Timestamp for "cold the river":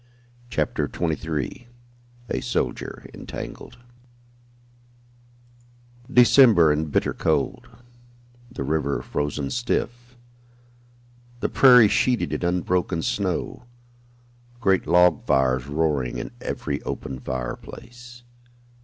7.13-9.03